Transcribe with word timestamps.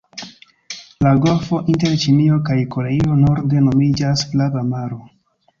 La 1.07 1.11
golfo 1.25 1.59
inter 1.75 1.93
Ĉinio 2.05 2.39
kaj 2.49 2.57
Koreio 2.77 3.21
norde 3.21 3.63
nomiĝas 3.69 4.29
Flava 4.33 4.69
maro. 4.75 5.03